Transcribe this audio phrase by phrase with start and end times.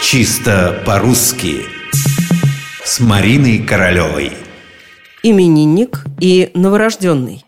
[0.00, 1.66] Чисто по-русски
[2.84, 4.32] С Мариной Королевой
[5.24, 7.44] Именинник и новорожденный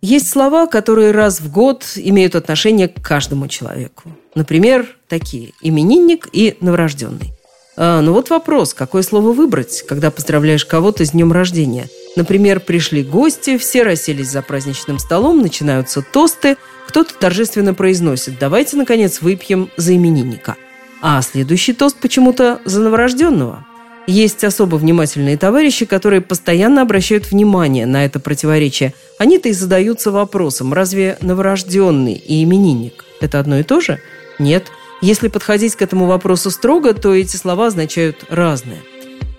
[0.00, 4.04] Есть слова, которые раз в год имеют отношение к каждому человеку.
[4.36, 7.32] Например, такие– именинник и новорожденный.
[7.76, 11.88] А, ну вот вопрос, какое слово выбрать, когда поздравляешь кого-то с днем рождения?
[12.14, 19.20] Например, пришли гости, все расселись за праздничным столом, начинаются тосты, кто-то торжественно произносит «давайте, наконец,
[19.20, 20.56] выпьем за именинника».
[21.02, 23.66] А следующий тост почему-то за новорожденного.
[24.06, 28.94] Есть особо внимательные товарищи, которые постоянно обращают внимание на это противоречие.
[29.18, 33.98] Они-то и задаются вопросом, разве новорожденный и именинник– это одно и то же?
[34.38, 34.66] Нет.
[35.02, 38.78] Если подходить к этому вопросу строго, то эти слова означают разное.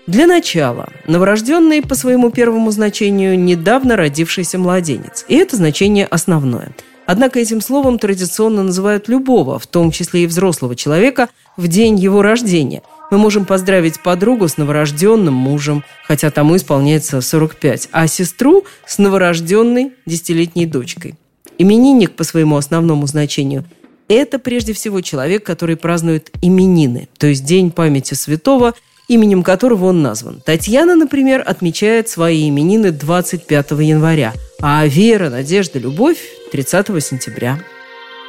[0.06, 5.24] Для начала, новорожденный по своему первому значению недавно родившийся младенец.
[5.28, 6.72] И это значение основное.
[7.08, 12.20] Однако этим словом традиционно называют любого, в том числе и взрослого человека, в день его
[12.20, 12.82] рождения.
[13.10, 19.92] Мы можем поздравить подругу с новорожденным мужем, хотя тому исполняется 45, а сестру с новорожденной
[20.04, 21.14] десятилетней дочкой.
[21.56, 23.64] Именинник по своему основному значению–
[24.08, 28.74] это прежде всего человек, который празднует именины, то есть День памяти святого,
[29.08, 30.42] именем которого он назван.
[30.44, 36.18] Татьяна, например, отмечает свои именины 25 января, а Вера, Надежда, Любовь–
[36.52, 37.62] 30 сентября.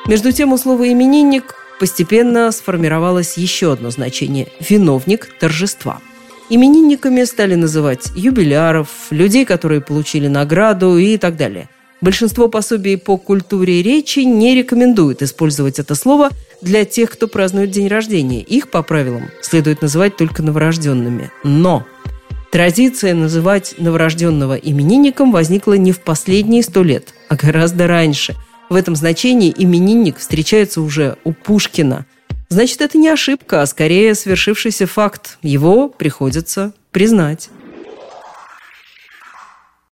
[0.05, 6.02] Между тем, у слова «именинник» постепенно сформировалось еще одно значение– виновник торжества.
[6.49, 11.69] Именинниками стали называть юбиляров, людей, которые получили награду и так далее–
[12.02, 16.30] Большинство пособий по культуре речи не рекомендуют использовать это слово
[16.61, 18.41] для тех, кто празднует день рождения.
[18.41, 21.30] Их, по правилам, следует называть только новорожденными.
[21.43, 21.86] Но
[22.52, 28.36] традиция называть новорожденного именинником возникла не в последние сто лет, а гораздо раньше.
[28.69, 32.05] В этом значении именинник встречается уже у Пушкина.
[32.50, 35.38] Значит, это не ошибка, а скорее свершившийся факт.
[35.42, 37.50] Его приходится признать.